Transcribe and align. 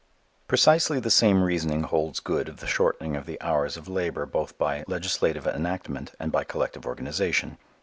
Precisely 0.47 0.99
the 0.99 1.11
same 1.11 1.43
reasoning 1.43 1.83
holds 1.83 2.19
good 2.19 2.49
of 2.49 2.57
the 2.57 2.65
shortening 2.65 3.15
of 3.15 3.27
the 3.27 3.39
hours 3.39 3.77
of 3.77 3.87
labor 3.87 4.25
both 4.25 4.57
by 4.57 4.83
legislative 4.87 5.45
enactment 5.45 6.11
and 6.19 6.31
by 6.31 6.43
collective 6.43 6.87
organization. 6.87 7.59